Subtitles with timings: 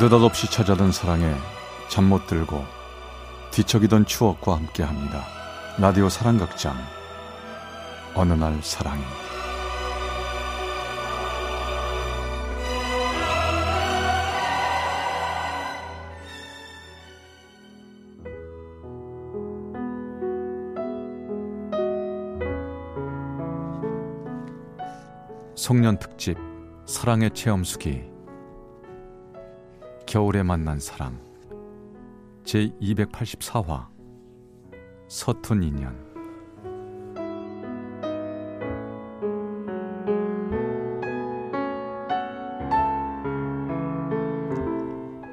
[0.00, 1.34] 느닷없이 찾아든 사랑에
[1.88, 2.64] 잠 못 들고
[3.50, 5.24] 뒤척이던 추억과 함께합니다.
[5.76, 6.76] 라디오 사랑극장.
[8.14, 9.02] 어느 날 사랑이
[25.56, 26.38] 송년 특집
[26.86, 28.07] 사랑의 체험수기
[30.08, 31.20] 겨울에 만난 사랑
[32.42, 33.88] 제 284화
[35.06, 36.02] 서툰 인연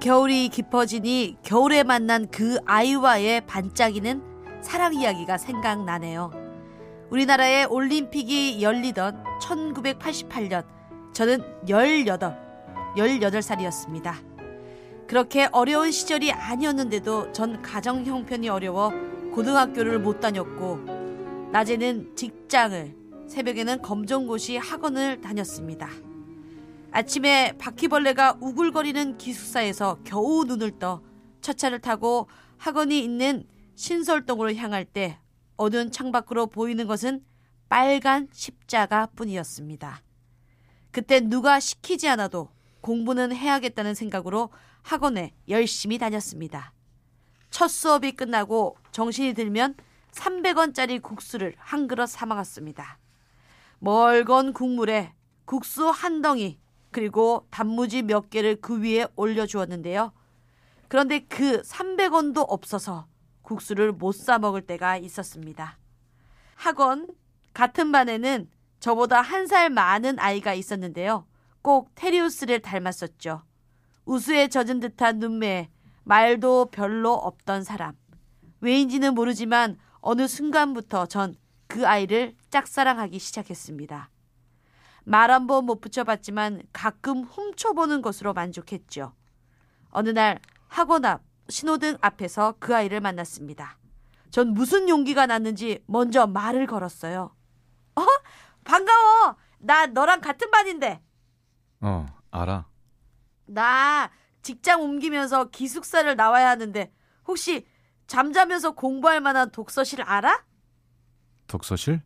[0.00, 4.20] 겨울이 깊어지니 겨울에 만난 그 아이와의 반짝이는
[4.62, 6.32] 사랑 이야기가 생각나네요.
[7.10, 10.66] 우리나라의 올림픽이 열리던 1988년
[11.12, 12.04] 저는 18,
[12.96, 14.35] 18살이었습니다.
[15.06, 18.90] 그렇게 어려운 시절이 아니었는데도 전 가정 형편이 어려워
[19.32, 22.94] 고등학교를 못 다녔고 낮에는 직장을
[23.28, 25.88] 새벽에는 검정고시 학원을 다녔습니다.
[26.90, 31.06] 아침에 바퀴벌레가 우글거리는 기숙사에서 겨우 눈을 떠
[31.46, 33.44] 첫 차를 타고 학원이 있는
[33.76, 35.20] 신설동으로 향할 때
[35.56, 37.22] 어두운 창밖으로 보이는 것은
[37.68, 40.02] 빨간 십자가 뿐이었습니다.
[40.90, 42.48] 그때 누가 시키지 않아도
[42.80, 44.50] 공부는 해야겠다는 생각으로
[44.90, 46.72] 학원에 열심히 다녔습니다.
[47.50, 49.74] 첫 수업이 끝나고 정신이 들면
[50.12, 52.96] 300원짜리 국수를 한 그릇 사 먹었습니다.
[53.80, 55.12] 멀건 국물에
[55.44, 56.60] 국수 한 덩이
[56.92, 60.12] 그리고 단무지 몇 개를 그 위에 올려주었는데요.
[60.86, 63.08] 그런데 그 300원도 없어서
[63.42, 65.78] 국수를 못 사 먹을 때가 있었습니다.
[66.54, 67.08] 학원
[67.54, 71.26] 같은 반에는 저보다 한 살 많은 아이가 있었는데요.
[71.60, 73.42] 꼭 테리우스를 닮았었죠.
[74.06, 75.70] 우수에 젖은 듯한 눈매,
[76.04, 77.94] 말도 별로 없던 사람.
[78.60, 81.34] 왜인지는 모르지만 어느 순간부터 전
[81.68, 84.08] 그 아이를 짝사랑하기 시작했습니다.
[85.04, 89.12] 말 한 번 못 붙여봤지만 가끔 훔쳐보는 것으로 만족했죠.
[89.90, 90.38] 어느 날
[90.68, 93.78] 학원 앞 신호등 앞에서 그 아이를 만났습니다.
[94.30, 97.34] 전 무슨 용기가 났는지 먼저 말을 걸었어요.
[97.96, 98.02] 어?
[98.64, 99.34] 반가워!
[99.58, 101.02] 나 너랑 같은 반인데.
[101.80, 102.66] 어 알아
[103.46, 104.10] 나
[104.42, 106.92] 직장 옮기면서 기숙사를 나와야 하는데
[107.26, 107.66] 혹시
[108.06, 110.44] 잠자면서 공부할 만한 독서실 알아?
[111.46, 112.02] 독서실?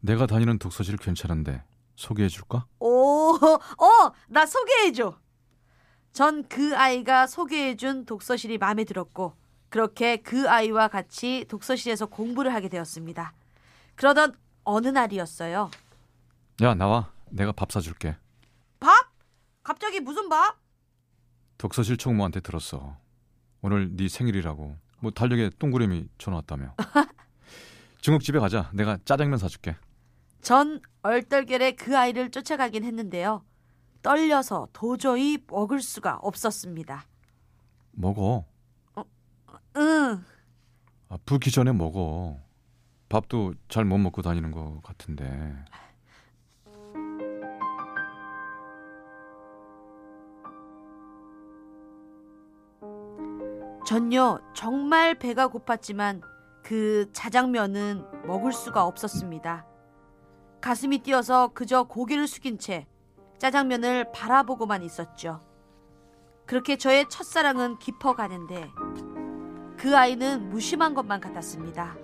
[0.00, 1.62] 내가 다니는 독서실 괜찮은데
[1.96, 2.66] 소개해 줄까?
[2.78, 5.18] 오, 어, 나 소개해 줘.
[6.12, 9.34] 전 그 아이가 소개해 준 독서실이 마음에 들었고,
[9.68, 13.32] 그렇게 그 아이와 같이 독서실에서 공부를 하게 되었습니다.
[13.94, 14.34] 그러던
[14.64, 15.70] 어느 날이었어요.
[16.62, 18.16] 야 나와 내가 밥 사줄게
[18.80, 18.90] 밥?
[19.62, 20.56] 갑자기 무슨 밥?
[21.60, 22.96] 독서실 총무한테 들었어.
[23.60, 24.78] 오늘 네 생일이라고.
[25.00, 26.74] 뭐 달력에 동그라미 쳐놨다며.
[28.00, 28.70] 중국집에 가자.
[28.72, 29.76] 내가 짜장면 사줄게.
[30.40, 33.44] 전 얼떨결에 그 아이를 쫓아가긴 했는데요.
[34.00, 37.04] 떨려서 도저히 먹을 수가 없었습니다.
[37.92, 38.46] 먹어.
[39.76, 40.24] 응,
[41.10, 42.38] 아, 붓기 전에 먹어.
[43.10, 45.54] 밥도 잘 못 먹고 다니는 것 같은데
[53.90, 56.20] 전요 정말 배가 고팠지만
[56.62, 59.66] 그 자장면은 먹을 수가 없었습니다.
[60.60, 62.86] 가슴이 뛰어서 그저 고개를 숙인 채
[63.38, 65.40] 짜장면을 바라보고만 있었죠.
[66.46, 68.70] 그렇게 저의 첫사랑은 깊어가는데
[69.76, 71.96] 그 아이는 무심한 것만 같았습니다.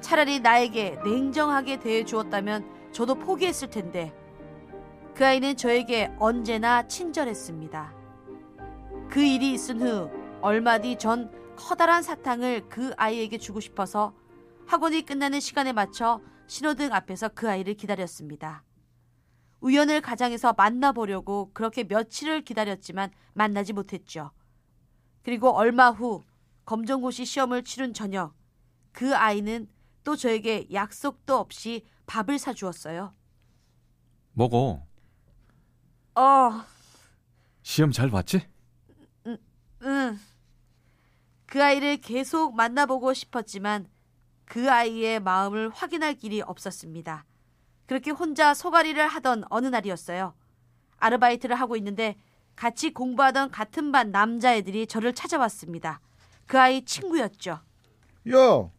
[0.00, 4.12] 차라리 나에게 냉정하게 대해 주었다면 저도 포기했을 텐데
[5.14, 7.94] 그 아이는 저에게 언제나 친절했습니다.
[9.08, 14.14] 그 일이 있은 후 얼마 뒤 전 커다란 사탕을 그 아이에게 주고 싶어서
[14.66, 18.64] 학원이 끝나는 시간에 맞춰 신호등 앞에서 그 아이를 기다렸습니다.
[19.60, 24.30] 우연을 가장해서 만나보려고 그렇게 며칠을 기다렸지만 만나지 못했죠.
[25.22, 26.22] 그리고 얼마 후
[26.64, 28.34] 검정고시 시험을 치른 저녁
[28.92, 29.68] 그 아이는
[30.02, 33.14] 또 저에게 약속도 없이 밥을 사주었어요.
[34.32, 34.82] 먹어
[36.14, 36.64] 어,
[37.62, 38.48] 시험 잘 봤지?
[39.82, 40.18] 응.
[41.50, 43.88] 그 아이를 계속 만나보고 싶었지만
[44.44, 47.24] 그 아이의 마음을 확인할 길이 없었습니다.
[47.86, 50.32] 그렇게 혼자 소가리를 하던 어느 날이었어요.
[50.98, 52.14] 아르바이트를 하고 있는데
[52.54, 56.00] 같이 공부하던 같은 반 남자애들이 저를 찾아왔습니다.
[56.46, 57.58] 그 아이 친구였죠.
[58.32, 58.70] 야,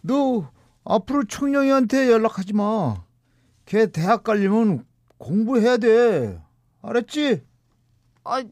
[0.00, 0.52] 너
[0.84, 3.02] 앞으로 청룡이한테 연락하지 마.
[3.66, 4.86] 걔 대학 가려면
[5.18, 6.40] 공부해야 돼.
[6.82, 7.42] 알았지?
[8.22, 8.44] 아,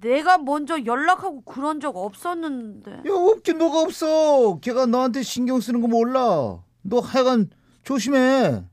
[0.00, 2.90] 내가 먼저 연락하고 그런 적 없었는데.
[2.92, 4.58] 야 없긴 뭐가 없어.
[4.60, 6.62] 걔가 너한테 신경 쓰는 거 몰라.
[6.82, 7.50] 너 하여간
[7.82, 8.64] 조심해.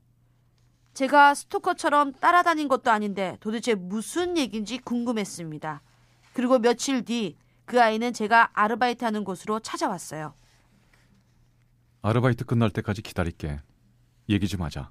[0.94, 5.82] 제가 스토커처럼 따라다닌 것도 아닌데 도대체 무슨 얘기인지 궁금했습니다.
[6.34, 10.34] 그리고 며칠 뒤 그 아이는 제가 아르바이트 하는 곳으로 찾아왔어요.
[12.02, 13.60] 아르바이트 끝날 때까지 기다릴게.
[14.28, 14.90] 얘기 좀 하자.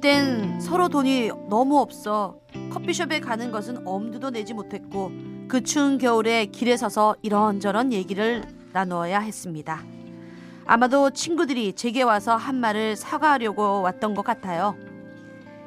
[0.00, 2.38] 그땐 서로 돈이 너무 없어
[2.72, 5.12] 커피숍에 가는 것은 엄두도 내지 못했고
[5.46, 8.42] 그 추운 겨울에 길에 서서 이런저런 얘기를
[8.72, 9.82] 나누어야 했습니다.
[10.64, 14.74] 아마도 친구들이 제게 와서 한 말을 사과하려고 왔던 것 같아요.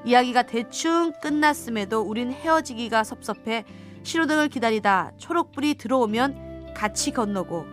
[0.04, 3.66] 이야기가 대충 끝났음에도 우린 헤어지기가 섭섭해
[4.02, 7.66] 신호등을 기다리다 초록불이 들어오면 같이 건너고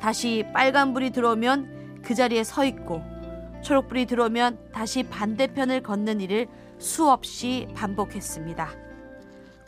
[0.00, 3.15] 다시 빨간불이 들어오면 그 자리에 서 있고
[3.62, 6.48] 초록불이 들어오면 다시 반대편을 걷는 일을
[6.78, 8.70] 수없이 반복했습니다.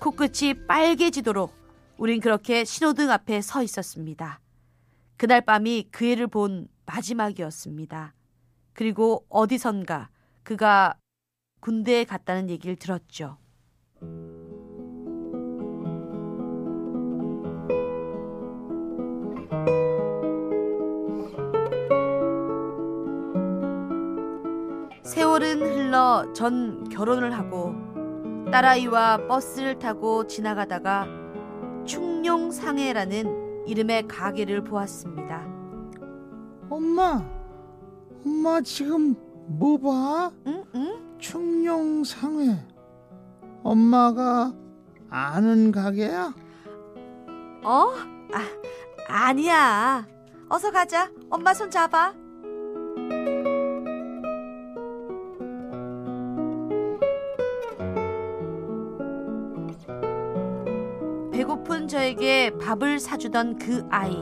[0.00, 1.52] 코끝이 빨개지도록
[1.96, 4.40] 우린 그렇게 신호등 앞에 서 있었습니다.
[5.16, 8.14] 그날 밤이 그 애를 본 마지막이었습니다.
[8.72, 10.10] 그리고 어디선가
[10.44, 10.96] 그가
[11.60, 13.36] 군대에 갔다는 얘기를 들었죠.
[25.08, 27.72] 세월은 흘러 전 결혼을 하고
[28.52, 31.06] 딸아이와 버스를 타고 지나가다가
[31.86, 35.46] 충룡 상해라는 이름의 가게를 보았습니다.
[36.68, 37.26] 엄마,
[38.22, 39.14] 엄마 지금
[39.46, 40.30] 뭐 봐?
[40.46, 40.62] 응?
[40.74, 41.16] 응?
[41.18, 42.58] 충룡상회.
[43.62, 44.52] 엄마가
[45.08, 46.34] 아는 가게야?
[47.64, 47.86] 어?
[48.34, 48.44] 아,
[49.08, 50.06] 아니야.
[50.50, 51.10] 어서 가자.
[51.30, 52.12] 엄마 손 잡아.
[61.38, 64.12] 배고픈 저에게 밥을 사주던 그 아이.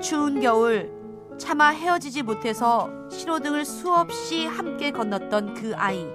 [0.00, 0.88] 추운 겨울
[1.36, 6.06] 차마 헤어지지 못해서 신호등을 수없이 함께 건넜던 그 아이.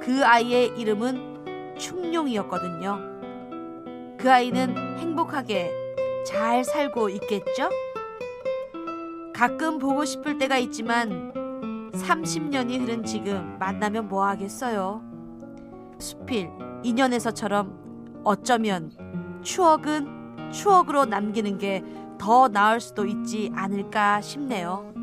[0.00, 3.00] 그 아이의 이름은 충룡이었거든요.
[4.16, 5.72] 그 아이는 행복하게
[6.24, 7.68] 잘 살고 있겠죠?
[9.34, 11.32] 가끔 보고 싶을 때가 있지만
[11.94, 15.02] 30년이 흐른 지금 만나면 뭐 하겠어요?
[15.98, 16.48] 수필
[16.84, 17.85] 인연에서처럼
[18.26, 18.90] 어쩌면
[19.42, 21.82] 추억은 추억으로 남기는 게
[22.18, 24.95] 더 나을 수도 있지 않을까 싶네요.